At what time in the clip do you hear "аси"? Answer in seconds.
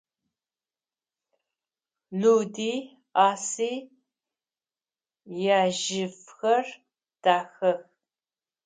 3.27-3.71